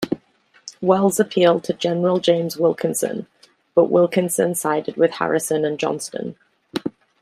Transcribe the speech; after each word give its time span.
Wells 0.81 1.19
appealed 1.19 1.63
to 1.65 1.73
General 1.73 2.19
James 2.19 2.57
Wilkinson, 2.57 3.27
but 3.75 3.91
Wilkinson 3.91 4.55
sided 4.55 4.97
with 4.97 5.11
Harrison 5.11 5.63
and 5.63 5.77
Johnston. 5.77 6.35